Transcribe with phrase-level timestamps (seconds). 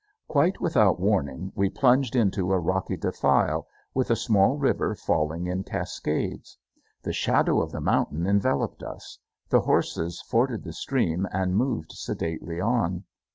[0.27, 5.63] Quite without warning we plunged into a rocky defile, with a small river falling in
[5.63, 6.57] cascades.
[7.03, 9.19] The shadow of the mountain enveloped us.
[9.49, 13.03] The horses forded the stream and moved sedately on.